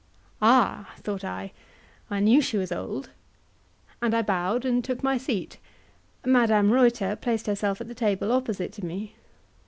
"Ah!" 0.41 0.95
thought 0.97 1.23
I, 1.23 1.51
"I 2.09 2.19
knew 2.21 2.41
she 2.41 2.57
was 2.57 2.71
old," 2.71 3.11
and 4.01 4.15
I 4.15 4.23
bowed 4.23 4.65
and 4.65 4.83
took 4.83 5.03
my 5.03 5.15
seat. 5.15 5.59
Madame 6.25 6.71
Reuter 6.71 7.15
placed 7.15 7.45
herself 7.45 7.79
at 7.79 7.87
the 7.87 7.93
table 7.93 8.31
opposite 8.31 8.73
to 8.73 8.83
me. 8.83 9.13